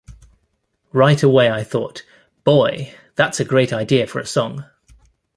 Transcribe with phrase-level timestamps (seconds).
[0.93, 2.03] Right away I thought,
[2.43, 4.65] 'Boy, that's a great idea for a song'.